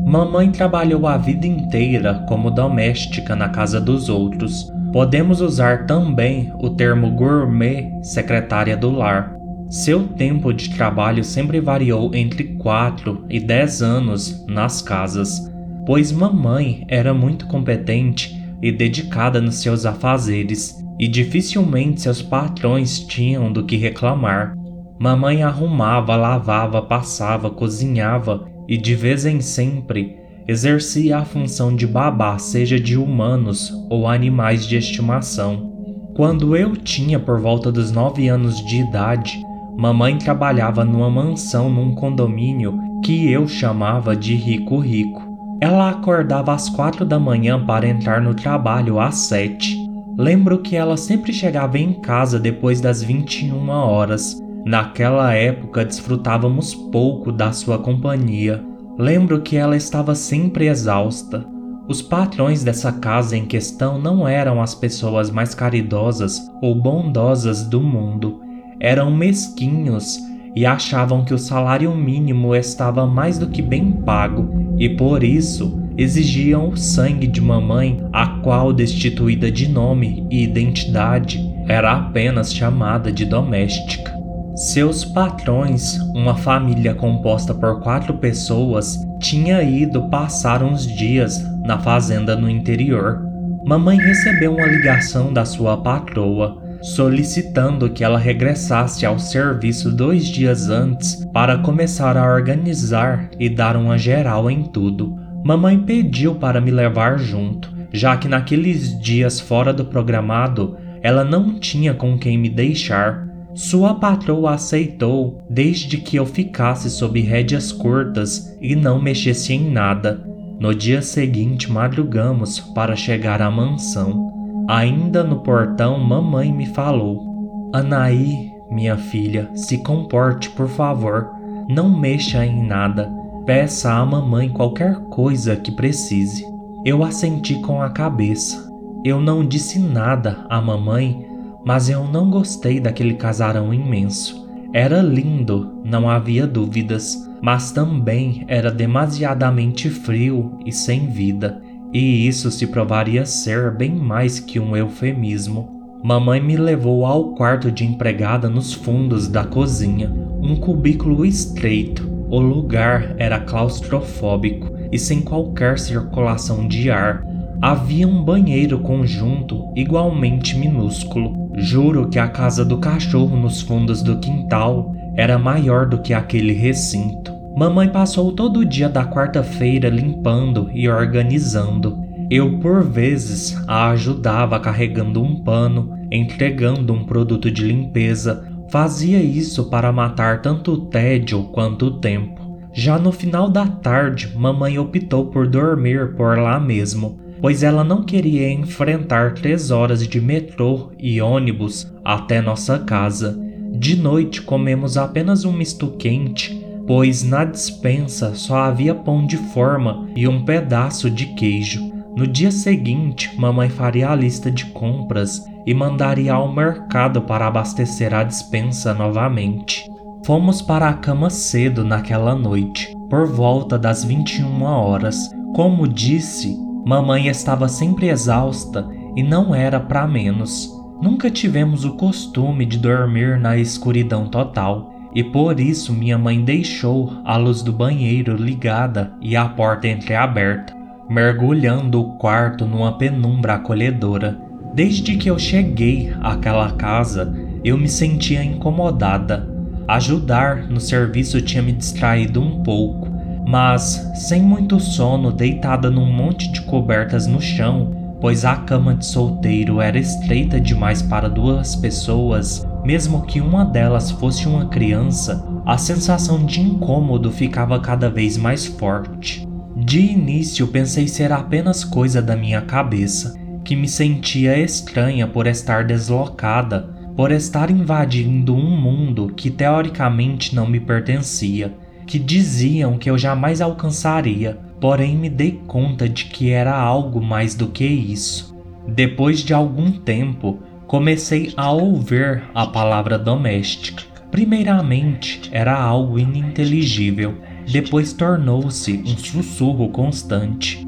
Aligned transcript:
Mamãe 0.06 0.50
trabalhou 0.50 1.06
a 1.06 1.16
vida 1.16 1.46
inteira 1.46 2.24
como 2.28 2.50
doméstica 2.50 3.34
na 3.34 3.48
casa 3.48 3.80
dos 3.80 4.10
outros. 4.10 4.70
Podemos 4.92 5.40
usar 5.40 5.86
também 5.86 6.52
o 6.60 6.70
termo 6.70 7.10
gourmet 7.10 7.90
secretária 8.02 8.76
do 8.76 8.90
lar. 8.90 9.34
Seu 9.74 10.06
tempo 10.06 10.52
de 10.52 10.70
trabalho 10.70 11.24
sempre 11.24 11.60
variou 11.60 12.14
entre 12.14 12.44
4 12.44 13.24
e 13.28 13.40
10 13.40 13.82
anos 13.82 14.46
nas 14.46 14.80
casas, 14.80 15.50
pois 15.84 16.12
mamãe 16.12 16.84
era 16.88 17.12
muito 17.12 17.48
competente 17.48 18.40
e 18.62 18.70
dedicada 18.70 19.40
nos 19.40 19.56
seus 19.56 19.84
afazeres, 19.84 20.78
e 20.96 21.08
dificilmente 21.08 22.02
seus 22.02 22.22
patrões 22.22 23.00
tinham 23.00 23.52
do 23.52 23.64
que 23.64 23.74
reclamar. 23.74 24.54
Mamãe 24.96 25.42
arrumava, 25.42 26.14
lavava, 26.14 26.80
passava, 26.80 27.50
cozinhava 27.50 28.46
e 28.68 28.76
de 28.76 28.94
vez 28.94 29.26
em 29.26 29.40
sempre 29.40 30.14
exercia 30.46 31.18
a 31.18 31.24
função 31.24 31.74
de 31.74 31.84
babá, 31.84 32.38
seja 32.38 32.78
de 32.78 32.96
humanos 32.96 33.72
ou 33.90 34.06
animais 34.06 34.68
de 34.68 34.76
estimação. 34.76 35.72
Quando 36.14 36.56
eu 36.56 36.76
tinha 36.76 37.18
por 37.18 37.40
volta 37.40 37.72
dos 37.72 37.90
nove 37.90 38.28
anos 38.28 38.64
de 38.64 38.76
idade, 38.76 39.36
mamãe 39.76 40.18
trabalhava 40.18 40.84
numa 40.84 41.10
mansão 41.10 41.68
num 41.68 41.94
condomínio 41.94 42.78
que 43.02 43.30
eu 43.30 43.46
chamava 43.46 44.16
de 44.16 44.34
Rico 44.34 44.78
Rico. 44.78 45.22
Ela 45.60 45.90
acordava 45.90 46.52
às 46.52 46.68
quatro 46.68 47.04
da 47.04 47.18
manhã 47.18 47.64
para 47.64 47.88
entrar 47.88 48.20
no 48.20 48.34
trabalho 48.34 48.98
às 49.00 49.16
sete. 49.16 49.78
Lembro 50.16 50.58
que 50.58 50.76
ela 50.76 50.96
sempre 50.96 51.32
chegava 51.32 51.78
em 51.78 51.92
casa 51.94 52.38
depois 52.38 52.80
das 52.80 53.02
21 53.02 53.68
horas 53.68 54.44
Naquela 54.64 55.34
época 55.34 55.84
desfrutávamos 55.84 56.74
pouco 56.74 57.30
da 57.30 57.52
sua 57.52 57.78
companhia. 57.78 58.64
Lembro 58.98 59.42
que 59.42 59.58
ela 59.58 59.76
estava 59.76 60.14
sempre 60.14 60.68
exausta. 60.68 61.44
Os 61.86 62.00
patrões 62.00 62.64
dessa 62.64 62.90
casa 62.90 63.36
em 63.36 63.44
questão 63.44 63.98
não 63.98 64.26
eram 64.26 64.62
as 64.62 64.74
pessoas 64.74 65.30
mais 65.30 65.54
caridosas 65.54 66.40
ou 66.62 66.74
bondosas 66.74 67.62
do 67.64 67.78
mundo. 67.78 68.40
Eram 68.80 69.10
mesquinhos 69.10 70.18
e 70.54 70.64
achavam 70.64 71.24
que 71.24 71.34
o 71.34 71.38
salário 71.38 71.94
mínimo 71.94 72.54
estava 72.54 73.06
mais 73.06 73.38
do 73.38 73.48
que 73.48 73.60
bem 73.60 73.90
pago 73.90 74.74
e 74.78 74.88
por 74.88 75.24
isso 75.24 75.82
exigiam 75.96 76.70
o 76.70 76.76
sangue 76.76 77.26
de 77.26 77.40
mamãe, 77.40 78.04
a 78.12 78.26
qual, 78.40 78.72
destituída 78.72 79.50
de 79.50 79.68
nome 79.68 80.26
e 80.30 80.42
identidade, 80.42 81.40
era 81.68 81.92
apenas 81.92 82.52
chamada 82.52 83.12
de 83.12 83.24
doméstica. 83.24 84.12
Seus 84.56 85.04
patrões, 85.04 85.98
uma 86.14 86.36
família 86.36 86.94
composta 86.94 87.52
por 87.54 87.80
quatro 87.80 88.14
pessoas, 88.14 88.98
tinha 89.20 89.62
ido 89.62 90.08
passar 90.08 90.62
uns 90.62 90.86
dias 90.86 91.42
na 91.64 91.78
fazenda 91.78 92.36
no 92.36 92.48
interior. 92.48 93.20
Mamãe 93.64 93.96
recebeu 93.96 94.54
uma 94.54 94.66
ligação 94.66 95.32
da 95.32 95.44
sua 95.44 95.76
patroa 95.76 96.62
solicitando 96.94 97.90
que 97.90 98.04
ela 98.04 98.18
regressasse 98.18 99.06
ao 99.06 99.18
serviço 99.18 99.90
dois 99.90 100.26
dias 100.26 100.68
antes 100.68 101.24
para 101.32 101.58
começar 101.58 102.16
a 102.16 102.32
organizar 102.32 103.30
e 103.38 103.48
dar 103.48 103.76
uma 103.76 103.96
geral 103.96 104.50
em 104.50 104.64
tudo. 104.64 105.16
Mamãe 105.44 105.78
pediu 105.78 106.34
para 106.34 106.60
me 106.60 106.70
levar 106.70 107.18
junto, 107.18 107.72
já 107.92 108.16
que 108.16 108.28
naqueles 108.28 109.00
dias 109.00 109.40
fora 109.40 109.72
do 109.72 109.84
programado 109.84 110.76
ela 111.02 111.24
não 111.24 111.58
tinha 111.58 111.94
com 111.94 112.18
quem 112.18 112.38
me 112.38 112.48
deixar 112.48 113.24
sua 113.54 113.94
patroa 113.94 114.54
aceitou 114.54 115.40
desde 115.48 115.98
que 115.98 116.16
eu 116.16 116.26
ficasse 116.26 116.90
sob 116.90 117.20
rédeas 117.20 117.70
curtas 117.70 118.52
e 118.60 118.74
não 118.74 119.00
mexesse 119.00 119.52
em 119.52 119.70
nada. 119.70 120.24
No 120.58 120.74
dia 120.74 121.00
seguinte, 121.00 121.70
madrugamos 121.70 122.58
para 122.58 122.96
chegar 122.96 123.40
à 123.40 123.48
mansão. 123.48 124.33
Ainda 124.68 125.22
no 125.22 125.40
portão, 125.40 125.98
mamãe 125.98 126.52
me 126.52 126.66
falou: 126.66 127.70
Anaí, 127.72 128.52
minha 128.70 128.96
filha, 128.96 129.50
se 129.54 129.78
comporte, 129.78 130.50
por 130.50 130.68
favor. 130.68 131.30
Não 131.68 131.88
mexa 131.88 132.44
em 132.44 132.66
nada. 132.66 133.10
Peça 133.46 133.92
à 133.92 134.04
mamãe 134.04 134.48
qualquer 134.48 134.96
coisa 135.10 135.56
que 135.56 135.72
precise. 135.72 136.44
Eu 136.84 137.02
assenti 137.02 137.60
com 137.60 137.80
a 137.80 137.90
cabeça. 137.90 138.70
Eu 139.04 139.20
não 139.20 139.46
disse 139.46 139.78
nada 139.78 140.46
à 140.48 140.60
mamãe 140.60 141.34
mas 141.64 141.88
eu 141.88 142.04
não 142.04 142.28
gostei 142.28 142.78
daquele 142.78 143.14
casarão 143.14 143.72
imenso. 143.72 144.44
Era 144.72 145.00
lindo, 145.00 145.80
não 145.84 146.10
havia 146.10 146.46
dúvidas, 146.46 147.16
mas 147.40 147.72
também 147.72 148.44
era 148.48 148.70
demasiadamente 148.70 149.88
frio 149.88 150.58
e 150.66 150.72
sem 150.72 151.06
vida, 151.06 151.62
e 151.94 152.26
isso 152.26 152.50
se 152.50 152.66
provaria 152.66 153.24
ser 153.24 153.70
bem 153.70 153.94
mais 153.94 154.40
que 154.40 154.58
um 154.58 154.76
eufemismo. 154.76 155.70
Mamãe 156.02 156.40
me 156.40 156.56
levou 156.56 157.06
ao 157.06 157.34
quarto 157.34 157.70
de 157.70 157.86
empregada 157.86 158.50
nos 158.50 158.74
fundos 158.74 159.28
da 159.28 159.44
cozinha, 159.44 160.12
um 160.42 160.56
cubículo 160.56 161.24
estreito. 161.24 162.12
O 162.28 162.40
lugar 162.40 163.14
era 163.16 163.38
claustrofóbico 163.38 164.76
e 164.90 164.98
sem 164.98 165.22
qualquer 165.22 165.78
circulação 165.78 166.66
de 166.66 166.90
ar. 166.90 167.24
Havia 167.62 168.08
um 168.08 168.22
banheiro 168.22 168.80
conjunto 168.80 169.72
igualmente 169.76 170.58
minúsculo, 170.58 171.44
Juro 171.56 172.08
que 172.08 172.18
a 172.18 172.26
casa 172.26 172.64
do 172.64 172.78
cachorro 172.78 173.36
nos 173.36 173.60
fundos 173.60 174.02
do 174.02 174.18
quintal 174.18 174.92
era 175.14 175.38
maior 175.38 175.86
do 175.86 175.98
que 175.98 176.12
aquele 176.12 176.52
recinto. 176.52 177.32
Mamãe 177.56 177.88
passou 177.88 178.32
todo 178.32 178.60
o 178.60 178.64
dia 178.64 178.88
da 178.88 179.04
quarta-feira 179.04 179.88
limpando 179.88 180.70
e 180.72 180.88
organizando. 180.88 181.98
Eu, 182.30 182.58
por 182.58 182.82
vezes, 182.82 183.56
a 183.68 183.90
ajudava 183.90 184.58
carregando 184.58 185.22
um 185.22 185.42
pano, 185.42 185.94
entregando 186.10 186.92
um 186.92 187.04
produto 187.04 187.50
de 187.50 187.64
limpeza. 187.64 188.48
Fazia 188.70 189.20
isso 189.20 189.70
para 189.70 189.92
matar 189.92 190.42
tanto 190.42 190.72
o 190.72 190.86
tédio 190.86 191.44
quanto 191.44 191.86
o 191.86 192.00
tempo. 192.00 192.42
Já 192.72 192.98
no 192.98 193.12
final 193.12 193.48
da 193.48 193.66
tarde, 193.66 194.32
mamãe 194.34 194.78
optou 194.78 195.26
por 195.26 195.46
dormir 195.46 196.14
por 196.16 196.36
lá 196.38 196.58
mesmo 196.58 197.22
pois 197.44 197.62
ela 197.62 197.84
não 197.84 198.02
queria 198.02 198.50
enfrentar 198.50 199.34
três 199.34 199.70
horas 199.70 200.08
de 200.08 200.18
metrô 200.18 200.92
e 200.98 201.20
ônibus 201.20 201.92
até 202.02 202.40
nossa 202.40 202.78
casa. 202.78 203.38
De 203.70 203.96
noite 203.96 204.40
comemos 204.40 204.96
apenas 204.96 205.44
um 205.44 205.52
misto 205.52 205.88
quente, 205.98 206.63
pois 206.86 207.22
na 207.22 207.44
dispensa 207.44 208.34
só 208.34 208.56
havia 208.58 208.94
pão 208.94 209.26
de 209.26 209.36
forma 209.36 210.08
e 210.14 210.26
um 210.28 210.44
pedaço 210.44 211.10
de 211.10 211.26
queijo. 211.34 211.92
No 212.16 212.26
dia 212.26 212.50
seguinte, 212.50 213.32
mamãe 213.38 213.68
faria 213.68 214.10
a 214.10 214.14
lista 214.14 214.50
de 214.50 214.66
compras 214.66 215.44
e 215.66 215.74
mandaria 215.74 216.34
ao 216.34 216.52
mercado 216.52 217.22
para 217.22 217.46
abastecer 217.46 218.14
a 218.14 218.22
dispensa 218.22 218.94
novamente. 218.94 219.90
Fomos 220.24 220.62
para 220.62 220.88
a 220.88 220.94
cama 220.94 221.28
cedo 221.28 221.84
naquela 221.84 222.34
noite, 222.34 222.94
por 223.10 223.26
volta 223.26 223.78
das 223.78 224.04
21 224.04 224.62
horas. 224.62 225.28
Como 225.54 225.88
disse, 225.88 226.56
Mamãe 226.84 227.28
estava 227.28 227.66
sempre 227.66 228.10
exausta 228.10 228.86
e 229.16 229.22
não 229.22 229.54
era 229.54 229.80
para 229.80 230.06
menos. 230.06 230.70
Nunca 231.00 231.30
tivemos 231.30 231.84
o 231.86 231.94
costume 231.94 232.66
de 232.66 232.78
dormir 232.78 233.40
na 233.40 233.56
escuridão 233.56 234.26
total, 234.26 234.93
e 235.14 235.22
por 235.22 235.60
isso 235.60 235.92
minha 235.92 236.18
mãe 236.18 236.42
deixou 236.44 237.12
a 237.24 237.36
luz 237.36 237.62
do 237.62 237.72
banheiro 237.72 238.36
ligada 238.36 239.12
e 239.20 239.36
a 239.36 239.48
porta 239.48 239.86
entreaberta, 239.86 240.74
mergulhando 241.08 242.00
o 242.00 242.12
quarto 242.18 242.66
numa 242.66 242.98
penumbra 242.98 243.54
acolhedora. 243.54 244.36
Desde 244.74 245.16
que 245.16 245.30
eu 245.30 245.38
cheguei 245.38 246.12
àquela 246.20 246.72
casa, 246.72 247.32
eu 247.62 247.78
me 247.78 247.88
sentia 247.88 248.42
incomodada. 248.42 249.48
Ajudar 249.86 250.68
no 250.68 250.80
serviço 250.80 251.40
tinha 251.40 251.62
me 251.62 251.70
distraído 251.70 252.42
um 252.42 252.62
pouco, 252.62 253.08
mas 253.46 254.10
sem 254.16 254.42
muito 254.42 254.80
sono, 254.80 255.30
deitada 255.30 255.90
num 255.90 256.10
monte 256.10 256.50
de 256.50 256.62
cobertas 256.62 257.26
no 257.26 257.40
chão, 257.40 258.16
pois 258.20 258.44
a 258.44 258.56
cama 258.56 258.94
de 258.94 259.06
solteiro 259.06 259.80
era 259.80 259.98
estreita 259.98 260.60
demais 260.60 261.02
para 261.02 261.28
duas 261.28 261.76
pessoas, 261.76 262.66
mesmo 262.84 263.22
que 263.22 263.40
uma 263.40 263.64
delas 263.64 264.10
fosse 264.10 264.46
uma 264.46 264.66
criança, 264.66 265.44
a 265.64 265.78
sensação 265.78 266.44
de 266.44 266.60
incômodo 266.60 267.30
ficava 267.30 267.80
cada 267.80 268.10
vez 268.10 268.36
mais 268.36 268.66
forte. 268.66 269.48
De 269.76 270.00
início 270.00 270.68
pensei 270.68 271.08
ser 271.08 271.32
apenas 271.32 271.82
coisa 271.82 272.20
da 272.20 272.36
minha 272.36 272.60
cabeça, 272.60 273.34
que 273.64 273.74
me 273.74 273.88
sentia 273.88 274.58
estranha 274.58 275.26
por 275.26 275.46
estar 275.46 275.84
deslocada, 275.84 276.94
por 277.16 277.32
estar 277.32 277.70
invadindo 277.70 278.54
um 278.54 278.80
mundo 278.80 279.32
que 279.34 279.50
teoricamente 279.50 280.54
não 280.54 280.66
me 280.66 280.78
pertencia, 280.78 281.74
que 282.06 282.18
diziam 282.18 282.98
que 282.98 283.08
eu 283.08 283.16
jamais 283.16 283.60
alcançaria, 283.60 284.58
porém 284.80 285.16
me 285.16 285.30
dei 285.30 285.62
conta 285.66 286.08
de 286.08 286.26
que 286.26 286.50
era 286.50 286.76
algo 286.76 287.22
mais 287.22 287.54
do 287.54 287.68
que 287.68 287.86
isso. 287.86 288.54
Depois 288.86 289.40
de 289.40 289.54
algum 289.54 289.90
tempo, 289.90 290.58
comecei 290.86 291.52
a 291.56 291.70
ouvir 291.70 292.44
a 292.54 292.66
palavra 292.66 293.18
doméstica. 293.18 294.02
Primeiramente, 294.30 295.48
era 295.52 295.74
algo 295.74 296.18
ininteligível, 296.18 297.36
depois 297.70 298.12
tornou-se 298.12 299.02
um 299.06 299.16
sussurro 299.16 299.88
constante. 299.90 300.86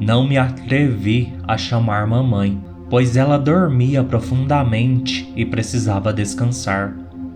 Não 0.00 0.26
me 0.26 0.36
atrevi 0.36 1.32
a 1.46 1.56
chamar 1.56 2.06
mamãe, 2.06 2.62
pois 2.90 3.16
ela 3.16 3.38
dormia 3.38 4.04
profundamente 4.04 5.32
e 5.34 5.44
precisava 5.44 6.12
descansar. 6.12 6.94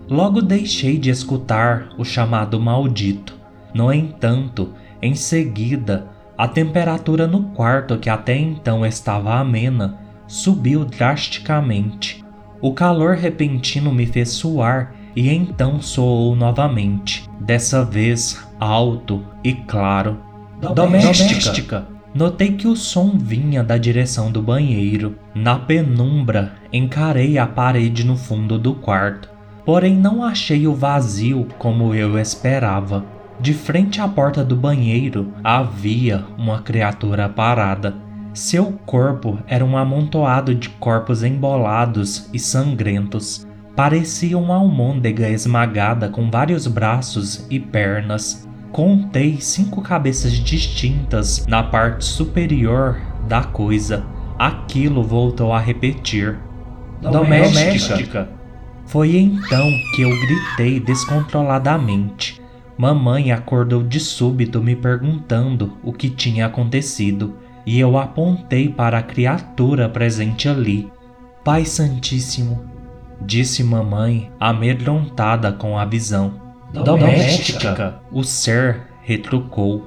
Logo 0.09 0.41
deixei 0.41 0.97
de 0.97 1.09
escutar 1.09 1.89
o 1.97 2.05
chamado 2.05 2.59
maldito. 2.59 3.35
No 3.73 3.91
entanto, 3.91 4.73
em 5.01 5.15
seguida, 5.15 6.07
a 6.37 6.47
temperatura 6.47 7.27
no 7.27 7.43
quarto, 7.49 7.97
que 7.97 8.09
até 8.09 8.37
então 8.37 8.85
estava 8.85 9.39
amena, 9.39 9.97
subiu 10.27 10.85
drasticamente. 10.85 12.23
O 12.61 12.73
calor 12.73 13.15
repentino 13.15 13.93
me 13.93 14.05
fez 14.05 14.29
suar 14.29 14.93
e 15.15 15.29
então 15.29 15.81
soou 15.81 16.35
novamente, 16.35 17.27
dessa 17.39 17.83
vez 17.83 18.45
alto 18.59 19.23
e 19.43 19.53
claro. 19.53 20.19
Doméstica. 20.59 20.75
Doméstica. 20.75 21.97
Notei 22.13 22.53
que 22.53 22.67
o 22.67 22.75
som 22.75 23.17
vinha 23.17 23.63
da 23.63 23.77
direção 23.77 24.31
do 24.31 24.41
banheiro. 24.41 25.15
Na 25.35 25.59
penumbra, 25.59 26.53
encarei 26.73 27.37
a 27.37 27.45
parede 27.45 28.03
no 28.03 28.17
fundo 28.17 28.57
do 28.57 28.73
quarto, 28.73 29.29
porém 29.63 29.95
não 29.95 30.23
achei 30.23 30.65
o 30.65 30.73
vazio 30.73 31.47
como 31.59 31.93
eu 31.93 32.17
esperava. 32.17 33.05
De 33.39 33.53
frente 33.53 34.01
à 34.01 34.07
porta 34.07 34.43
do 34.43 34.55
banheiro 34.55 35.31
havia 35.43 36.25
uma 36.37 36.59
criatura 36.61 37.29
parada. 37.29 37.95
Seu 38.37 38.73
corpo 38.85 39.39
era 39.47 39.65
um 39.65 39.75
amontoado 39.75 40.53
de 40.53 40.69
corpos 40.69 41.23
embolados 41.23 42.29
e 42.31 42.37
sangrentos. 42.37 43.47
Parecia 43.75 44.37
uma 44.37 44.57
almôndega 44.57 45.27
esmagada 45.27 46.07
com 46.07 46.29
vários 46.29 46.67
braços 46.67 47.47
e 47.49 47.59
pernas. 47.59 48.47
Contei 48.71 49.41
cinco 49.41 49.81
cabeças 49.81 50.33
distintas 50.33 51.47
na 51.47 51.63
parte 51.63 52.05
superior 52.05 53.01
da 53.27 53.41
coisa. 53.43 54.05
Aquilo 54.37 55.01
voltou 55.01 55.51
a 55.51 55.59
repetir. 55.59 56.37
Doméstica. 57.01 57.95
Doméstica. 57.95 58.29
Foi 58.85 59.17
então 59.17 59.67
que 59.95 60.03
eu 60.03 60.11
gritei 60.11 60.79
descontroladamente. 60.79 62.39
Mamãe 62.77 63.31
acordou 63.31 63.81
de 63.81 63.99
súbito 63.99 64.61
me 64.61 64.75
perguntando 64.75 65.75
o 65.81 65.91
que 65.91 66.07
tinha 66.07 66.45
acontecido, 66.45 67.33
e 67.67 67.81
eu 67.81 67.97
apontei 67.97 68.69
para 68.69 68.99
a 68.99 69.03
criatura 69.03 69.89
presente 69.89 70.47
ali. 70.47 70.89
Pai 71.43 71.65
Santíssimo, 71.65 72.63
disse 73.21 73.61
mamãe, 73.61 74.31
amedrontada 74.39 75.51
com 75.51 75.77
a 75.77 75.83
visão. 75.83 76.35
Doméstica, 76.71 77.99
o 78.09 78.23
ser 78.23 78.83
retrucou. 79.01 79.85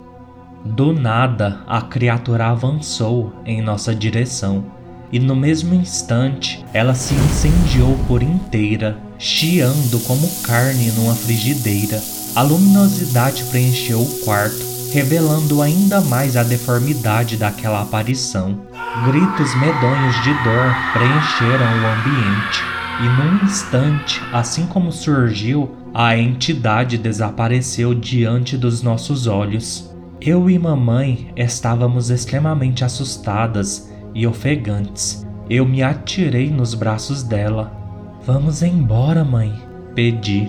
Do 0.62 0.92
nada, 0.92 1.60
a 1.66 1.80
criatura 1.80 2.48
avançou 2.48 3.32
em 3.46 3.62
nossa 3.62 3.94
direção, 3.94 4.66
e 5.10 5.18
no 5.18 5.34
mesmo 5.34 5.74
instante 5.74 6.62
ela 6.74 6.94
se 6.94 7.14
incendiou 7.14 7.96
por 8.06 8.22
inteira, 8.22 8.98
chiando 9.18 9.98
como 10.00 10.28
carne 10.42 10.90
numa 10.92 11.14
frigideira. 11.14 11.98
A 12.36 12.42
luminosidade 12.42 13.44
preencheu 13.44 14.02
o 14.02 14.18
quarto, 14.20 14.69
revelando 14.92 15.62
ainda 15.62 16.00
mais 16.00 16.36
a 16.36 16.42
deformidade 16.42 17.36
daquela 17.36 17.82
aparição. 17.82 18.60
Gritos 19.06 19.54
medonhos 19.56 20.14
de 20.22 20.32
dor 20.42 20.74
preencheram 20.92 21.66
o 21.66 21.86
ambiente, 21.86 22.62
e 23.00 23.08
num 23.08 23.44
instante, 23.44 24.20
assim 24.32 24.66
como 24.66 24.92
surgiu, 24.92 25.74
a 25.94 26.16
entidade 26.16 26.98
desapareceu 26.98 27.94
diante 27.94 28.56
dos 28.56 28.82
nossos 28.82 29.26
olhos. 29.26 29.90
Eu 30.20 30.50
e 30.50 30.58
mamãe 30.58 31.32
estávamos 31.36 32.10
extremamente 32.10 32.84
assustadas 32.84 33.90
e 34.14 34.26
ofegantes. 34.26 35.26
Eu 35.48 35.64
me 35.64 35.82
atirei 35.82 36.50
nos 36.50 36.74
braços 36.74 37.22
dela. 37.22 37.76
Vamos 38.24 38.62
embora, 38.62 39.24
mãe, 39.24 39.52
pedi. 39.94 40.48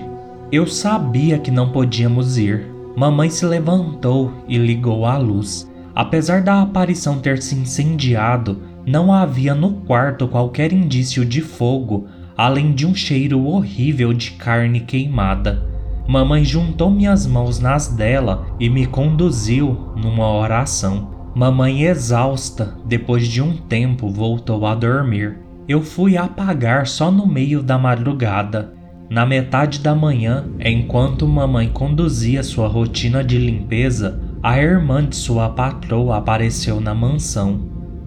Eu 0.52 0.68
sabia 0.68 1.40
que 1.40 1.50
não 1.50 1.72
podíamos 1.72 2.38
ir. 2.38 2.71
Mamãe 2.96 3.30
se 3.30 3.46
levantou 3.46 4.32
e 4.48 4.58
ligou 4.58 5.06
a 5.06 5.18
luz. 5.18 5.70
Apesar 5.94 6.42
da 6.42 6.62
aparição 6.62 7.20
ter 7.20 7.42
se 7.42 7.56
incendiado, 7.56 8.62
não 8.86 9.12
havia 9.12 9.54
no 9.54 9.74
quarto 9.82 10.28
qualquer 10.28 10.72
indício 10.72 11.26
de 11.26 11.42
fogo 11.42 12.08
além 12.42 12.72
de 12.72 12.88
um 12.88 12.96
cheiro 12.96 13.46
horrível 13.46 14.14
de 14.14 14.32
carne 14.32 14.80
queimada. 14.80 15.64
Mamãe 16.08 16.44
juntou 16.44 16.90
minhas 16.90 17.28
mãos 17.28 17.60
nas 17.60 17.88
dela 17.88 18.48
e 18.60 18.68
me 18.68 18.88
conduziu 18.88 19.94
numa 19.96 20.28
oração. 20.28 21.12
Mamãe, 21.36 21.84
exausta, 21.84 22.76
depois 22.84 23.28
de 23.28 23.44
um 23.44 23.56
tempo 23.56 24.10
voltou 24.10 24.66
a 24.66 24.74
dormir. 24.74 25.38
Eu 25.68 25.84
fui 25.84 26.18
apagar 26.18 26.88
só 26.88 27.12
no 27.12 27.28
meio 27.28 27.62
da 27.62 27.78
madrugada. 27.78 28.74
Na 29.12 29.26
metade 29.26 29.80
da 29.80 29.94
manhã, 29.94 30.46
enquanto 30.58 31.28
mamãe 31.28 31.68
conduzia 31.68 32.42
sua 32.44 32.70
rotina 32.70 33.22
de 33.22 33.38
limpeza, 33.38 34.22
a 34.42 34.58
irmã 34.58 35.04
de 35.06 35.18
sua 35.18 35.50
patroa 35.50 36.16
apareceu 36.16 36.80
na 36.80 36.96
mansão. 36.96 37.60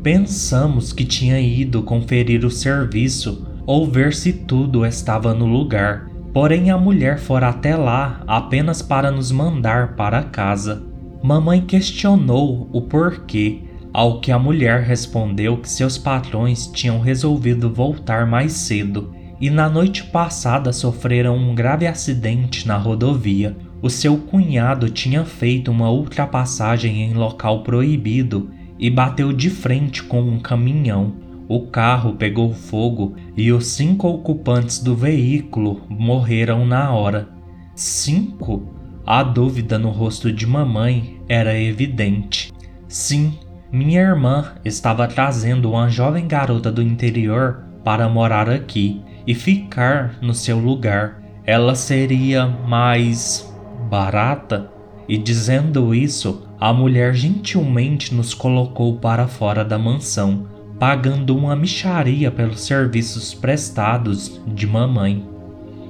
Pensamos 0.03 0.95
que 0.95 1.05
tinha 1.05 1.39
ido 1.39 1.83
conferir 1.83 2.43
o 2.43 2.51
serviço 2.51 3.47
ou 3.67 3.87
ver 3.87 4.15
se 4.15 4.33
tudo 4.33 4.87
estava 4.87 5.35
no 5.35 5.45
lugar. 5.45 6.09
Porém, 6.33 6.71
a 6.71 6.79
mulher 6.79 7.19
fora 7.19 7.51
até 7.51 7.77
lá 7.77 8.23
apenas 8.27 8.81
para 8.81 9.11
nos 9.11 9.31
mandar 9.31 9.97
para 9.97 10.23
casa. 10.23 10.87
Mamãe 11.23 11.61
questionou 11.61 12.71
o 12.73 12.81
porquê, 12.81 13.65
ao 13.93 14.23
que 14.23 14.33
a 14.33 14.39
mulher 14.39 14.81
respondeu 14.81 15.59
que 15.59 15.69
seus 15.69 15.99
patrões 15.99 16.67
tinham 16.67 16.99
resolvido 16.99 17.71
voltar 17.71 18.27
mais 18.27 18.53
cedo 18.53 19.13
e 19.41 19.51
na 19.51 19.69
noite 19.69 20.05
passada 20.05 20.73
sofreram 20.73 21.37
um 21.37 21.55
grave 21.55 21.87
acidente 21.87 22.67
na 22.67 22.77
rodovia. 22.77 23.57
O 23.83 23.91
seu 23.91 24.17
cunhado 24.17 24.89
tinha 24.89 25.25
feito 25.25 25.71
uma 25.71 25.91
ultrapassagem 25.91 27.03
em 27.03 27.15
local 27.15 27.63
proibido 27.63 28.51
e 28.79 28.89
bateu 28.89 29.33
de 29.33 29.51
frente 29.51 30.03
com 30.03 30.23
um 30.23 30.39
caminhão. 30.39 31.15
O 31.47 31.67
carro 31.67 32.15
pegou 32.15 32.55
fogo 32.55 33.15
e 33.37 33.53
os 33.53 33.67
cinco 33.67 34.09
ocupantes 34.09 34.79
do 34.79 34.97
veículo 34.97 35.83
morreram 35.89 36.65
na 36.65 36.91
hora. 36.91 37.29
Cinco? 37.75 38.73
A 39.07 39.23
dúvida 39.23 39.79
no 39.79 39.91
rosto 39.91 40.33
de 40.33 40.47
mamãe 40.47 41.21
era 41.29 41.61
evidente. 41.61 42.51
Sim, 42.89 43.35
minha 43.71 44.01
irmã 44.01 44.53
estava 44.65 45.07
trazendo 45.07 45.73
uma 45.73 45.91
jovem 45.91 46.27
garota 46.27 46.73
do 46.73 46.81
interior 46.81 47.65
para 47.85 48.09
morar 48.09 48.49
aqui 48.49 49.03
e 49.27 49.35
ficar 49.35 50.17
no 50.21 50.35
seu 50.35 50.59
lugar. 50.59 51.23
Ela 51.45 51.75
seria 51.75 52.47
mais 52.47 53.53
barata? 53.91 54.71
E 55.07 55.19
dizendo 55.19 55.95
isso, 55.95 56.49
a 56.59 56.73
mulher 56.73 57.15
gentilmente 57.15 58.15
nos 58.15 58.33
colocou 58.33 58.97
para 58.97 59.29
fora 59.29 59.65
da 59.65 59.79
mansão, 59.79 60.47
pagando 60.79 61.37
uma 61.37 61.55
micharia 61.55 62.31
pelos 62.31 62.61
serviços 62.61 63.35
prestados 63.35 64.41
de 64.47 64.67
mamãe. 64.67 65.29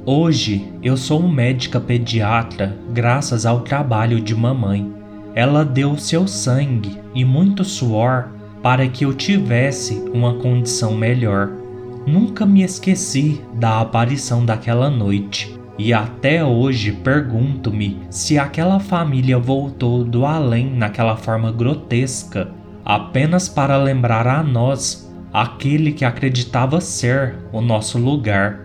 Hoje 0.04 0.70
eu 0.82 0.96
sou 0.96 1.22
médica 1.26 1.80
pediatra 1.80 2.76
graças 2.92 3.46
ao 3.46 3.60
trabalho 3.60 4.20
de 4.20 4.34
mamãe. 4.34 4.92
Ela 5.34 5.64
deu 5.64 5.96
seu 5.96 6.28
sangue 6.28 7.00
e 7.14 7.24
muito 7.24 7.64
suor 7.64 8.30
para 8.62 8.86
que 8.88 9.04
eu 9.04 9.14
tivesse 9.14 9.94
uma 10.12 10.34
condição 10.34 10.94
melhor. 10.94 11.63
Nunca 12.06 12.44
me 12.44 12.62
esqueci 12.62 13.40
da 13.54 13.80
aparição 13.80 14.44
daquela 14.44 14.90
noite 14.90 15.58
e 15.78 15.92
até 15.92 16.44
hoje 16.44 16.92
pergunto-me 16.92 18.00
se 18.10 18.38
aquela 18.38 18.78
família 18.78 19.38
voltou 19.38 20.04
do 20.04 20.24
além 20.24 20.70
naquela 20.70 21.16
forma 21.16 21.50
grotesca 21.50 22.52
apenas 22.84 23.48
para 23.48 23.76
lembrar 23.76 24.26
a 24.26 24.42
nós 24.42 25.12
aquele 25.32 25.92
que 25.92 26.04
acreditava 26.04 26.80
ser 26.80 27.36
o 27.52 27.60
nosso 27.60 27.98
lugar 27.98 28.64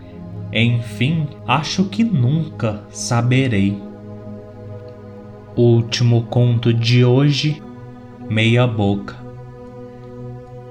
enfim, 0.51 1.27
acho 1.47 1.85
que 1.85 2.03
nunca 2.03 2.83
saberei. 2.89 3.79
Último 5.55 6.23
conto 6.23 6.73
de 6.73 7.05
hoje: 7.05 7.61
Meia 8.27 8.65
Boca. 8.65 9.28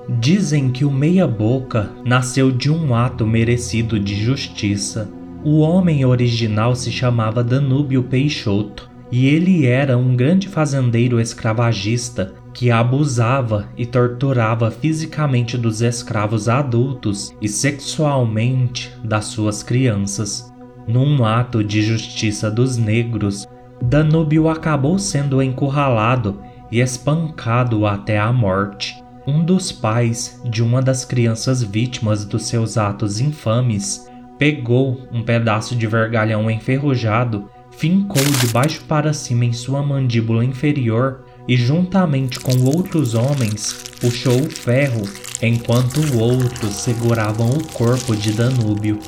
Dizem 0.08 0.70
que 0.70 0.86
o 0.86 0.90
Meia 0.90 1.26
Boca 1.26 1.90
nasceu 2.02 2.50
de 2.50 2.70
um 2.70 2.94
ato 2.94 3.26
merecido 3.26 4.00
de 4.00 4.14
justiça. 4.14 5.10
O 5.44 5.58
homem 5.58 6.02
original 6.04 6.74
se 6.74 6.90
chamava 6.90 7.44
Danúbio 7.44 8.02
Peixoto 8.02 8.90
e 9.12 9.26
ele 9.26 9.66
era 9.66 9.98
um 9.98 10.16
grande 10.16 10.48
fazendeiro 10.48 11.20
escravagista 11.20 12.34
que 12.54 12.70
abusava 12.70 13.68
e 13.76 13.84
torturava 13.84 14.70
fisicamente 14.70 15.58
dos 15.58 15.82
escravos 15.82 16.48
adultos 16.48 17.34
e 17.40 17.46
sexualmente 17.46 18.90
das 19.04 19.26
suas 19.26 19.62
crianças. 19.62 20.50
Num 20.86 21.22
ato 21.22 21.62
de 21.62 21.82
justiça 21.82 22.50
dos 22.50 22.78
negros, 22.78 23.46
Danúbio 23.82 24.48
acabou 24.48 24.98
sendo 24.98 25.42
encurralado 25.42 26.40
e 26.72 26.80
espancado 26.80 27.86
até 27.86 28.18
a 28.18 28.32
morte. 28.32 28.96
Um 29.28 29.44
dos 29.44 29.70
pais 29.70 30.40
de 30.42 30.62
uma 30.62 30.80
das 30.80 31.04
crianças 31.04 31.62
vítimas 31.62 32.24
dos 32.24 32.44
seus 32.44 32.78
atos 32.78 33.20
infames 33.20 34.08
pegou 34.38 35.06
um 35.12 35.22
pedaço 35.22 35.76
de 35.76 35.86
vergalhão 35.86 36.50
enferrujado, 36.50 37.50
fincou 37.70 38.24
de 38.24 38.46
baixo 38.46 38.82
para 38.88 39.12
cima 39.12 39.44
em 39.44 39.52
sua 39.52 39.82
mandíbula 39.82 40.42
inferior 40.42 41.26
e, 41.46 41.58
juntamente 41.58 42.40
com 42.40 42.58
outros 42.74 43.14
homens, 43.14 43.84
puxou 44.00 44.40
o 44.40 44.50
ferro, 44.50 45.06
enquanto 45.42 46.00
outros 46.18 46.76
seguravam 46.76 47.50
o 47.50 47.68
corpo 47.74 48.16
de 48.16 48.32
Danúbio, 48.32 48.98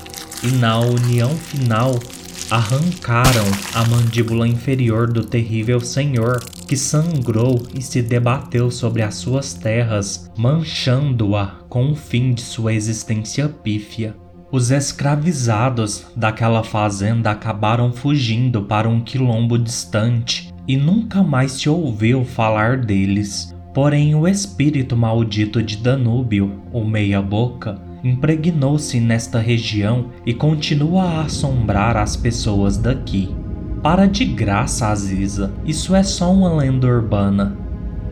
e 0.42 0.48
na 0.48 0.80
união 0.80 1.30
final 1.30 1.98
arrancaram 2.50 3.44
a 3.74 3.84
mandíbula 3.88 4.46
inferior 4.46 5.10
do 5.10 5.24
terrível 5.24 5.80
senhor, 5.80 6.44
que 6.66 6.76
sangrou 6.76 7.62
e 7.74 7.80
se 7.80 8.02
debateu 8.02 8.70
sobre 8.70 9.02
as 9.02 9.14
suas 9.14 9.54
terras, 9.54 10.30
manchando-a 10.36 11.60
com 11.68 11.92
o 11.92 11.94
fim 11.94 12.32
de 12.32 12.42
sua 12.42 12.74
existência 12.74 13.48
pífia. 13.48 14.16
Os 14.52 14.72
escravizados 14.72 16.06
daquela 16.16 16.64
fazenda 16.64 17.30
acabaram 17.30 17.92
fugindo 17.92 18.62
para 18.62 18.88
um 18.88 19.00
quilombo 19.00 19.56
distante 19.56 20.52
e 20.66 20.76
nunca 20.76 21.22
mais 21.22 21.52
se 21.52 21.68
ouviu 21.68 22.24
falar 22.24 22.78
deles. 22.78 23.54
Porém, 23.72 24.16
o 24.16 24.26
espírito 24.26 24.96
maldito 24.96 25.62
de 25.62 25.76
Danúbio, 25.76 26.60
o 26.72 26.84
Meia-Boca, 26.84 27.80
impregnou-se 28.02 28.98
nesta 29.00 29.38
região 29.38 30.06
e 30.24 30.34
continua 30.34 31.02
a 31.02 31.20
assombrar 31.22 31.96
as 31.96 32.16
pessoas 32.16 32.76
daqui. 32.76 33.34
Para 33.82 34.06
de 34.06 34.24
graça, 34.24 34.88
Aziza, 34.88 35.52
isso 35.64 35.94
é 35.94 36.02
só 36.02 36.32
uma 36.32 36.54
lenda 36.54 36.86
urbana. 36.86 37.56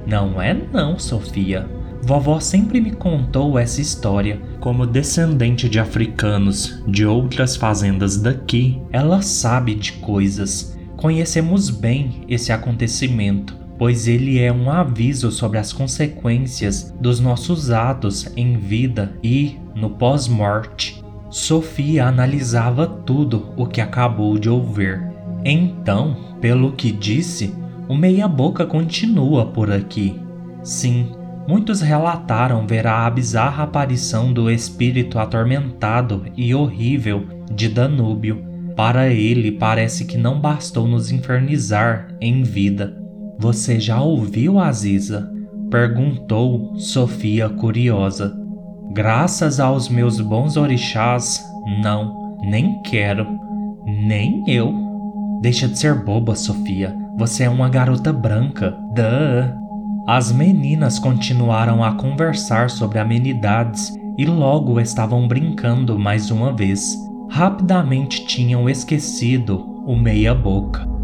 Não 0.06 0.40
é 0.40 0.54
não, 0.54 0.98
Sofia. 0.98 1.68
Vovó 2.02 2.40
sempre 2.40 2.80
me 2.80 2.92
contou 2.92 3.58
essa 3.58 3.80
história. 3.80 4.40
Como 4.60 4.86
descendente 4.86 5.68
de 5.68 5.78
africanos 5.78 6.82
de 6.86 7.04
outras 7.04 7.56
fazendas 7.56 8.16
daqui, 8.16 8.80
ela 8.90 9.20
sabe 9.20 9.74
de 9.74 9.92
coisas 9.94 10.78
Conhecemos 10.98 11.70
bem 11.70 12.24
esse 12.28 12.50
acontecimento, 12.50 13.56
pois 13.78 14.08
ele 14.08 14.38
é 14.38 14.52
um 14.52 14.70
aviso 14.70 15.30
sobre 15.30 15.58
as 15.58 15.72
consequências 15.72 16.92
dos 17.00 17.20
nossos 17.20 17.70
atos 17.70 18.30
em 18.36 18.58
vida 18.58 19.12
e 19.22 19.56
no 19.74 19.90
pós-morte. 19.90 21.02
Sofia 21.30 22.06
analisava 22.06 22.86
tudo 22.86 23.52
o 23.56 23.66
que 23.66 23.80
acabou 23.80 24.38
de 24.38 24.50
ouvir. 24.50 25.00
Então, 25.44 26.16
pelo 26.40 26.72
que 26.72 26.90
disse, 26.90 27.54
o 27.88 27.94
meia-boca 27.94 28.66
continua 28.66 29.46
por 29.46 29.70
aqui. 29.70 30.18
Sim, 30.62 31.12
muitos 31.46 31.80
relataram 31.80 32.66
ver 32.66 32.86
a 32.86 33.08
bizarra 33.08 33.64
aparição 33.64 34.32
do 34.32 34.50
espírito 34.50 35.18
atormentado 35.18 36.24
e 36.36 36.54
horrível 36.54 37.24
de 37.52 37.68
Danúbio 37.68 38.48
para 38.78 39.08
ele, 39.08 39.50
parece 39.50 40.04
que 40.04 40.16
não 40.16 40.40
bastou 40.40 40.86
nos 40.86 41.10
infernizar 41.10 42.14
em 42.20 42.44
vida. 42.44 42.96
Você 43.38 43.78
já 43.78 44.00
ouviu, 44.00 44.58
Aziza? 44.58 45.30
Perguntou 45.70 46.74
Sofia 46.76 47.48
curiosa. 47.48 48.34
Graças 48.92 49.60
aos 49.60 49.88
meus 49.88 50.20
bons 50.20 50.56
orixás, 50.56 51.44
não, 51.82 52.36
nem 52.42 52.80
quero, 52.82 53.26
nem 53.86 54.42
eu. 54.48 54.74
Deixa 55.40 55.68
de 55.68 55.78
ser 55.78 55.94
boba, 56.04 56.34
Sofia. 56.34 56.94
Você 57.16 57.44
é 57.44 57.50
uma 57.50 57.68
garota 57.68 58.12
branca. 58.12 58.70
Duh. 58.94 59.56
As 60.08 60.32
meninas 60.32 60.98
continuaram 60.98 61.84
a 61.84 61.92
conversar 61.92 62.70
sobre 62.70 62.98
amenidades 62.98 63.92
e 64.16 64.24
logo 64.24 64.80
estavam 64.80 65.28
brincando 65.28 65.98
mais 65.98 66.30
uma 66.30 66.52
vez 66.52 66.96
rapidamente 67.30 68.26
tinham 68.26 68.68
esquecido 68.68 69.58
o 69.86 69.94
meia-boca. 69.94 70.97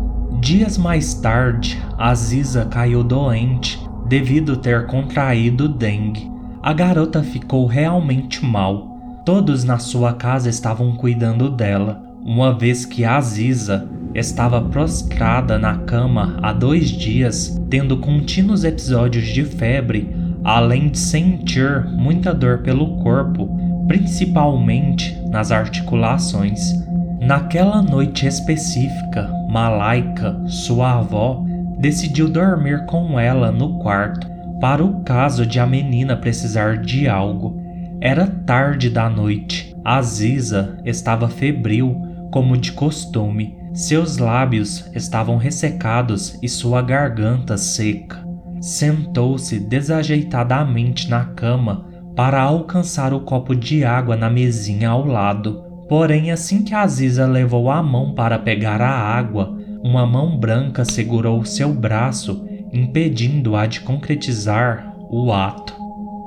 Dias 0.44 0.76
mais 0.76 1.14
tarde, 1.14 1.82
Aziza 1.96 2.66
caiu 2.66 3.02
doente 3.02 3.80
devido 4.06 4.58
ter 4.58 4.84
contraído 4.84 5.66
dengue. 5.66 6.30
A 6.62 6.70
garota 6.74 7.22
ficou 7.22 7.64
realmente 7.64 8.44
mal. 8.44 9.22
Todos 9.24 9.64
na 9.64 9.78
sua 9.78 10.12
casa 10.12 10.50
estavam 10.50 10.96
cuidando 10.96 11.48
dela, 11.48 12.04
uma 12.22 12.52
vez 12.52 12.84
que 12.84 13.06
Aziza 13.06 13.88
estava 14.14 14.60
prostrada 14.60 15.58
na 15.58 15.78
cama 15.78 16.38
há 16.42 16.52
dois 16.52 16.90
dias, 16.90 17.58
tendo 17.70 17.96
contínuos 17.96 18.64
episódios 18.64 19.26
de 19.28 19.46
febre, 19.46 20.14
além 20.44 20.90
de 20.90 20.98
sentir 20.98 21.86
muita 21.86 22.34
dor 22.34 22.58
pelo 22.58 22.98
corpo 22.98 23.48
principalmente 23.86 25.18
nas 25.30 25.50
articulações. 25.50 26.83
Naquela 27.24 27.80
noite 27.80 28.26
específica, 28.26 29.30
Malaika, 29.48 30.38
sua 30.46 30.98
avó, 30.98 31.42
decidiu 31.78 32.28
dormir 32.28 32.84
com 32.84 33.18
ela 33.18 33.50
no 33.50 33.78
quarto 33.78 34.28
para 34.60 34.84
o 34.84 35.02
caso 35.04 35.46
de 35.46 35.58
a 35.58 35.66
menina 35.66 36.18
precisar 36.18 36.82
de 36.82 37.08
algo. 37.08 37.58
Era 37.98 38.26
tarde 38.26 38.90
da 38.90 39.08
noite. 39.08 39.74
Aziza 39.82 40.76
estava 40.84 41.26
febril, 41.26 41.96
como 42.30 42.58
de 42.58 42.72
costume. 42.72 43.56
Seus 43.72 44.18
lábios 44.18 44.90
estavam 44.94 45.38
ressecados 45.38 46.38
e 46.42 46.48
sua 46.48 46.82
garganta 46.82 47.56
seca. 47.56 48.22
Sentou-se 48.60 49.58
desajeitadamente 49.60 51.08
na 51.08 51.24
cama 51.24 51.86
para 52.14 52.42
alcançar 52.42 53.14
o 53.14 53.20
copo 53.20 53.56
de 53.56 53.82
água 53.82 54.14
na 54.14 54.28
mesinha 54.28 54.90
ao 54.90 55.06
lado. 55.06 55.73
Porém, 55.88 56.30
assim 56.30 56.62
que 56.62 56.74
Aziza 56.74 57.26
levou 57.26 57.70
a 57.70 57.82
mão 57.82 58.14
para 58.14 58.38
pegar 58.38 58.80
a 58.80 58.90
água, 58.90 59.56
uma 59.82 60.06
mão 60.06 60.36
branca 60.38 60.84
segurou 60.84 61.44
seu 61.44 61.72
braço, 61.72 62.46
impedindo-a 62.72 63.66
de 63.66 63.80
concretizar 63.80 64.94
o 65.10 65.32
ato. 65.32 65.74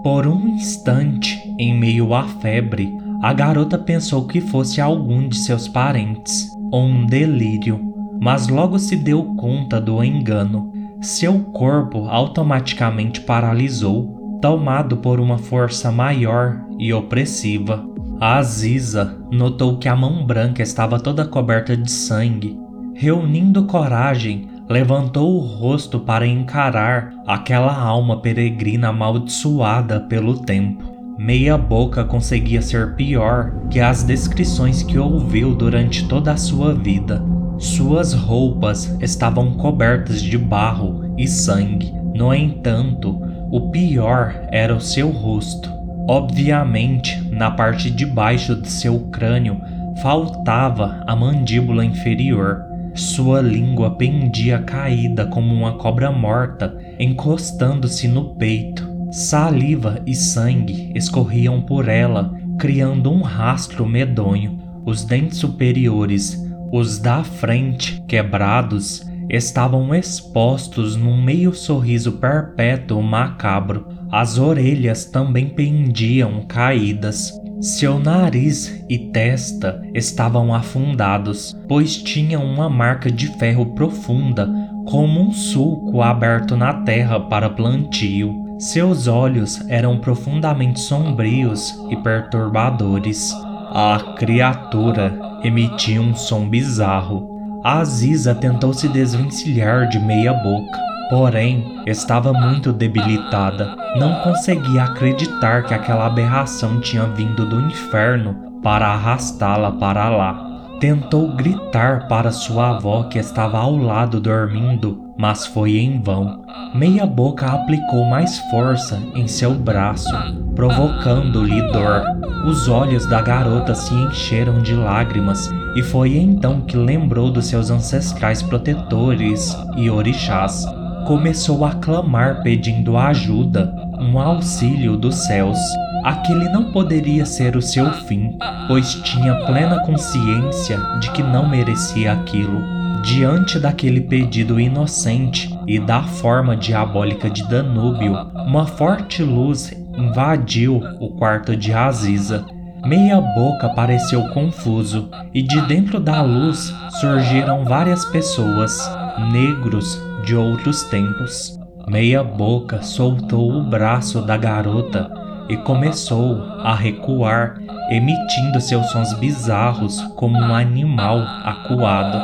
Por 0.03 0.27
um 0.27 0.47
instante, 0.47 1.37
em 1.59 1.77
meio 1.77 2.13
à 2.13 2.23
febre, 2.23 2.95
a 3.21 3.33
garota 3.33 3.77
pensou 3.77 4.27
que 4.27 4.39
fosse 4.39 4.79
algum 4.79 5.27
de 5.27 5.37
seus 5.37 5.67
parentes, 5.67 6.47
ou 6.71 6.83
um 6.83 7.05
delírio, 7.05 7.93
mas 8.21 8.47
logo 8.47 8.77
se 8.77 8.95
deu 8.95 9.35
conta 9.35 9.81
do 9.81 10.03
engano. 10.03 10.71
Seu 11.01 11.39
corpo 11.39 12.07
automaticamente 12.07 13.21
paralisou 13.21 14.39
tomado 14.41 14.97
por 14.97 15.19
uma 15.19 15.37
força 15.37 15.91
maior 15.91 16.63
e 16.77 16.93
opressiva. 16.93 17.83
A 18.19 18.37
Aziza 18.37 19.15
notou 19.31 19.77
que 19.77 19.87
a 19.87 19.95
mão 19.95 20.25
branca 20.25 20.63
estava 20.63 20.99
toda 20.99 21.23
coberta 21.23 21.77
de 21.77 21.91
sangue. 21.91 22.57
Reunindo 22.95 23.65
coragem, 23.65 24.49
levantou 24.67 25.35
o 25.35 25.39
rosto 25.39 25.99
para 25.99 26.25
encarar 26.25 27.13
aquela 27.27 27.77
alma 27.77 28.19
peregrina 28.19 28.87
amaldiçoada 28.87 29.99
pelo 29.99 30.39
tempo. 30.39 30.83
Meia 31.19 31.59
boca 31.59 32.03
conseguia 32.03 32.59
ser 32.59 32.95
pior 32.95 33.53
que 33.69 33.79
as 33.79 34.01
descrições 34.01 34.81
que 34.81 34.97
ouviu 34.97 35.53
durante 35.53 36.07
toda 36.07 36.31
a 36.31 36.37
sua 36.37 36.73
vida. 36.73 37.23
Suas 37.59 38.13
roupas 38.13 38.97
estavam 38.99 39.53
cobertas 39.53 40.23
de 40.23 40.39
barro 40.39 41.13
e 41.19 41.27
sangue. 41.27 41.93
No 42.15 42.33
entanto, 42.33 43.21
o 43.51 43.69
pior 43.69 44.47
era 44.51 44.75
o 44.75 44.81
seu 44.81 45.11
rosto. 45.11 45.77
Obviamente, 46.09 47.26
na 47.37 47.51
parte 47.51 47.91
de 47.91 48.05
baixo 48.05 48.55
de 48.55 48.67
seu 48.67 48.99
crânio 49.11 49.61
faltava 50.01 51.03
a 51.05 51.15
mandíbula 51.15 51.85
inferior. 51.85 52.63
Sua 52.95 53.41
língua 53.41 53.91
pendia 53.91 54.59
caída 54.59 55.27
como 55.27 55.53
uma 55.53 55.77
cobra 55.77 56.11
morta, 56.11 56.75
encostando-se 56.99 58.07
no 58.07 58.35
peito. 58.35 58.87
Saliva 59.11 60.01
e 60.05 60.15
sangue 60.15 60.91
escorriam 60.95 61.61
por 61.61 61.87
ela, 61.87 62.33
criando 62.57 63.11
um 63.11 63.21
rastro 63.21 63.85
medonho. 63.85 64.59
Os 64.83 65.05
dentes 65.05 65.37
superiores, 65.37 66.43
os 66.71 66.97
da 66.97 67.23
frente, 67.23 68.01
quebrados, 68.07 69.05
estavam 69.29 69.93
expostos 69.93 70.95
num 70.95 71.21
meio 71.21 71.53
sorriso 71.53 72.13
perpétuo 72.13 73.01
macabro. 73.01 73.96
As 74.11 74.37
orelhas 74.37 75.05
também 75.05 75.49
pendiam 75.49 76.43
caídas. 76.47 77.31
Seu 77.59 77.99
nariz 77.99 78.83
e 78.87 78.97
testa 78.97 79.81
estavam 79.93 80.53
afundados, 80.53 81.57
pois 81.67 81.97
tinham 81.97 82.45
uma 82.45 82.69
marca 82.69 83.11
de 83.11 83.27
ferro 83.37 83.73
profunda, 83.73 84.47
como 84.85 85.19
um 85.19 85.31
sulco 85.31 86.01
aberto 86.01 86.55
na 86.55 86.73
terra 86.83 87.19
para 87.19 87.49
plantio. 87.49 88.45
Seus 88.59 89.07
olhos 89.07 89.59
eram 89.69 89.99
profundamente 89.99 90.79
sombrios 90.79 91.75
e 91.89 91.95
perturbadores. 91.97 93.33
A 93.71 94.15
criatura 94.17 95.19
emitia 95.43 96.01
um 96.01 96.15
som 96.15 96.47
bizarro. 96.47 97.37
A 97.63 97.79
Aziza 97.79 98.33
tentou 98.33 98.73
se 98.73 98.87
desvencilhar 98.87 99.89
de 99.89 99.99
meia 99.99 100.33
boca, 100.33 100.79
porém 101.09 101.83
estava 101.85 102.33
muito 102.33 102.71
debilitada. 102.71 103.75
Não 103.95 104.15
conseguia 104.21 104.83
acreditar 104.83 105.63
que 105.63 105.73
aquela 105.73 106.05
aberração 106.05 106.79
tinha 106.79 107.03
vindo 107.03 107.45
do 107.45 107.59
inferno 107.61 108.35
para 108.61 108.87
arrastá-la 108.87 109.71
para 109.71 110.09
lá. 110.09 110.47
Tentou 110.79 111.35
gritar 111.35 112.07
para 112.07 112.31
sua 112.31 112.75
avó 112.75 113.03
que 113.03 113.17
estava 113.17 113.57
ao 113.57 113.75
lado 113.75 114.19
dormindo, 114.19 115.07
mas 115.17 115.45
foi 115.47 115.77
em 115.77 115.99
vão. 115.99 116.43
Meia 116.75 117.05
Boca 117.05 117.47
aplicou 117.47 118.05
mais 118.05 118.37
força 118.51 119.01
em 119.15 119.27
seu 119.27 119.55
braço, 119.55 120.13
provocando-lhe 120.55 121.61
dor. 121.71 122.03
Os 122.45 122.69
olhos 122.69 123.07
da 123.07 123.21
garota 123.21 123.73
se 123.73 123.91
encheram 123.93 124.61
de 124.61 124.75
lágrimas 124.75 125.49
e 125.75 125.81
foi 125.81 126.15
então 126.15 126.61
que 126.61 126.77
lembrou 126.77 127.31
dos 127.31 127.47
seus 127.47 127.71
ancestrais 127.71 128.43
protetores 128.43 129.57
e 129.75 129.89
orixás. 129.89 130.65
Começou 131.07 131.63
a 131.63 131.71
clamar 131.71 132.43
pedindo 132.43 132.97
ajuda, 132.97 133.73
um 133.97 134.19
auxílio 134.19 134.97
dos 134.97 135.15
céus. 135.25 135.57
Aquele 136.03 136.49
não 136.49 136.73
poderia 136.73 137.25
ser 137.25 137.55
o 137.55 137.61
seu 137.61 137.89
fim, 137.93 138.37
pois 138.67 138.93
tinha 138.95 139.45
plena 139.45 139.81
consciência 139.85 140.77
de 140.99 141.09
que 141.11 141.23
não 141.23 141.47
merecia 141.47 142.11
aquilo. 142.11 142.61
Diante 143.03 143.57
daquele 143.57 144.01
pedido 144.01 144.59
inocente 144.59 145.57
e 145.65 145.79
da 145.79 146.03
forma 146.03 146.57
diabólica 146.57 147.29
de 147.29 147.47
Danúbio, 147.47 148.13
uma 148.45 148.65
forte 148.65 149.23
luz 149.23 149.71
invadiu 149.97 150.83
o 150.99 151.11
quarto 151.15 151.55
de 151.55 151.71
Aziza. 151.71 152.45
Meia 152.85 153.21
boca 153.21 153.69
pareceu 153.69 154.27
confuso 154.33 155.09
e 155.33 155.41
de 155.41 155.61
dentro 155.67 156.01
da 156.01 156.21
luz 156.21 156.75
surgiram 156.99 157.63
várias 157.63 158.03
pessoas, 158.03 158.91
negros 159.31 160.05
de 160.27 160.35
outros 160.35 160.83
tempos. 160.83 161.57
Meia 161.87 162.21
boca 162.21 162.81
soltou 162.81 163.49
o 163.49 163.63
braço 163.63 164.21
da 164.21 164.35
garota 164.35 165.09
e 165.47 165.55
começou 165.55 166.43
a 166.61 166.75
recuar, 166.75 167.57
emitindo 167.89 168.59
seus 168.59 168.85
sons 168.91 169.13
bizarros 169.13 170.01
como 170.17 170.37
um 170.37 170.53
animal 170.53 171.19
acuado. 171.45 172.19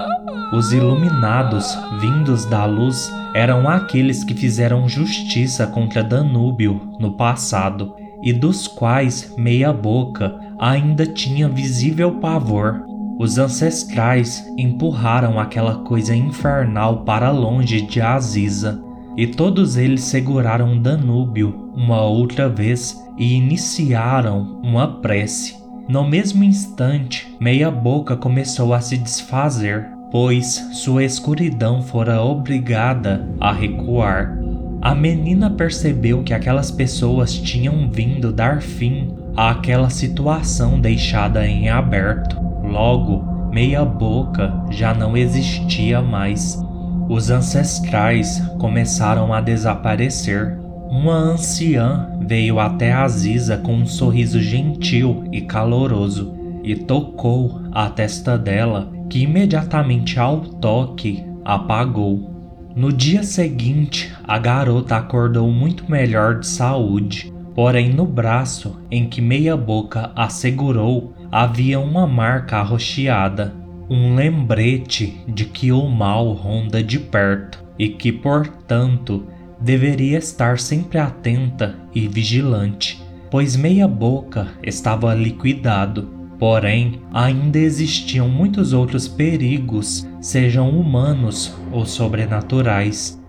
Os 0.53 0.73
iluminados 0.73 1.77
vindos 2.01 2.45
da 2.45 2.65
luz 2.65 3.09
eram 3.33 3.69
aqueles 3.69 4.25
que 4.25 4.33
fizeram 4.33 4.87
justiça 4.89 5.65
contra 5.65 6.03
Danúbio 6.03 6.91
no 6.99 7.13
passado 7.13 7.95
e 8.21 8.33
dos 8.33 8.67
quais 8.67 9.33
Meia 9.37 9.71
Boca 9.71 10.35
ainda 10.59 11.05
tinha 11.05 11.47
visível 11.47 12.19
pavor. 12.19 12.83
Os 13.23 13.37
ancestrais 13.37 14.45
empurraram 14.57 15.39
aquela 15.39 15.75
coisa 15.75 16.13
infernal 16.13 17.05
para 17.05 17.31
longe 17.31 17.79
de 17.79 18.01
Aziza, 18.01 18.83
e 19.15 19.25
todos 19.25 19.77
eles 19.77 20.01
seguraram 20.01 20.77
Danúbio 20.77 21.71
uma 21.73 22.01
outra 22.01 22.49
vez 22.49 23.01
e 23.17 23.35
iniciaram 23.35 24.59
uma 24.61 24.99
prece. 24.99 25.55
No 25.87 26.05
mesmo 26.05 26.43
instante, 26.43 27.33
Meia 27.39 27.71
Boca 27.71 28.17
começou 28.17 28.73
a 28.73 28.81
se 28.81 28.97
desfazer, 28.97 29.87
pois 30.11 30.55
sua 30.73 31.05
escuridão 31.05 31.81
fora 31.81 32.21
obrigada 32.21 33.25
a 33.39 33.53
recuar. 33.53 34.37
A 34.81 34.93
menina 34.93 35.49
percebeu 35.49 36.23
que 36.23 36.33
aquelas 36.33 36.69
pessoas 36.69 37.33
tinham 37.33 37.89
vindo 37.89 38.33
dar 38.33 38.61
fim 38.61 39.15
àquela 39.33 39.89
situação 39.89 40.77
deixada 40.77 41.47
em 41.47 41.69
aberto. 41.69 42.52
Logo, 42.73 43.51
Meia 43.51 43.85
Boca 43.85 44.51
já 44.71 44.95
não 44.95 45.15
existia 45.15 46.01
mais. 46.01 46.59
Os 47.07 47.29
ancestrais 47.29 48.39
começaram 48.57 49.31
a 49.31 49.39
desaparecer 49.39 50.57
uma 50.89 51.13
anciã 51.13 52.09
veio 52.19 52.59
até 52.59 52.91
Aziza 52.91 53.57
com 53.57 53.75
um 53.75 53.85
sorriso 53.85 54.41
gentil 54.41 55.23
e 55.31 55.41
caloroso 55.41 56.33
e 56.63 56.75
tocou 56.75 57.61
a 57.71 57.89
testa 57.89 58.39
dela, 58.39 58.91
que 59.07 59.19
imediatamente 59.21 60.19
ao 60.19 60.39
toque 60.39 61.23
apagou. 61.45 62.31
No 62.75 62.91
dia 62.91 63.21
seguinte, 63.21 64.11
a 64.23 64.39
garota 64.39 64.97
acordou 64.97 65.47
muito 65.51 65.91
melhor 65.91 66.39
de 66.39 66.47
saúde, 66.47 67.31
porém 67.53 67.93
no 67.93 68.07
braço 68.07 68.79
em 68.89 69.07
que 69.07 69.21
Meia 69.21 69.55
Boca 69.55 70.09
a 70.15 70.27
segurou 70.27 71.13
havia 71.33 71.79
uma 71.79 72.05
marca 72.05 72.57
arroxeada, 72.57 73.55
um 73.89 74.13
lembrete 74.13 75.19
de 75.27 75.45
que 75.45 75.71
o 75.71 75.87
mal 75.89 76.31
ronda 76.31 76.83
de 76.83 76.99
perto 76.99 77.63
e 77.77 77.89
que, 77.89 78.11
portanto, 78.11 79.25
deveria 79.59 80.19
estar 80.19 80.59
sempre 80.59 80.99
atenta 80.99 81.75
e 81.91 82.07
vigilante, 82.07 83.03
pois 83.31 83.55
Meia 83.55 83.87
Boca 83.87 84.49
estava 84.61 85.15
liquidado. 85.15 86.07
Porém, 86.37 87.01
ainda 87.11 87.57
existiam 87.57 88.29
muitos 88.29 88.71
outros 88.71 89.07
perigos, 89.07 90.07
sejam 90.21 90.69
humanos 90.69 91.57
ou 91.71 91.83
sobrenaturais. 91.83 93.19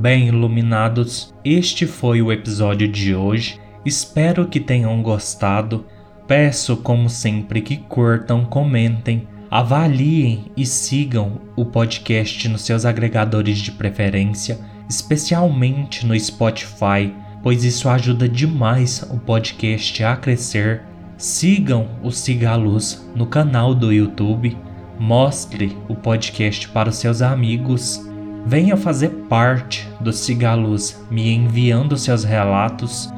Bem 0.00 0.28
iluminados, 0.28 1.34
este 1.44 1.86
foi 1.86 2.22
o 2.22 2.32
episódio 2.32 2.88
de 2.88 3.14
hoje. 3.14 3.60
Espero 3.84 4.48
que 4.48 4.58
tenham 4.58 5.02
gostado. 5.02 5.84
Peço, 6.26 6.78
como 6.78 7.10
sempre, 7.10 7.60
que 7.60 7.76
curtam, 7.76 8.46
comentem 8.46 9.28
Avaliem 9.50 10.46
e 10.56 10.64
sigam 10.64 11.42
o 11.54 11.66
podcast 11.66 12.48
nos 12.48 12.62
seus 12.62 12.86
agregadores 12.86 13.58
de 13.58 13.72
preferência, 13.72 14.58
especialmente 14.88 16.06
no 16.06 16.18
Spotify, 16.18 17.12
pois 17.42 17.62
isso 17.62 17.86
ajuda 17.86 18.26
demais 18.26 19.06
o 19.12 19.18
podcast 19.18 20.02
a 20.02 20.16
crescer. 20.16 20.80
Sigam 21.18 21.86
o 22.02 22.10
Siga 22.10 22.56
Luz 22.56 23.06
no 23.14 23.26
canal 23.26 23.74
do 23.74 23.92
YouTube, 23.92 24.56
mostre 24.98 25.76
o 25.90 25.94
podcast 25.94 26.66
para 26.70 26.88
os 26.88 26.96
seus 26.96 27.20
amigos. 27.20 28.08
Venha 28.46 28.76
fazer 28.76 29.10
parte 29.28 29.88
do 30.00 30.12
Siga 30.12 30.50
a 30.50 30.54
Luz 30.54 31.00
me 31.10 31.32
enviando 31.32 31.96
seus 31.96 32.24
relatos. 32.24 33.08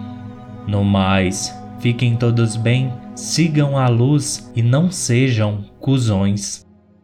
No 0.66 0.84
mais, 0.84 1.54
fiquem 1.80 2.16
todos 2.16 2.56
bem 2.56 2.92
sigam 3.14 3.76
a 3.76 3.88
luz 3.88 4.50
e 4.54 4.62
não 4.62 4.90
sejam 4.90 5.64
cuzões. 5.78 6.61